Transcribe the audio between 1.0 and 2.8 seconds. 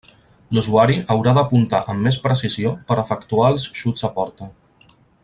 haurà d'apuntar amb més precisió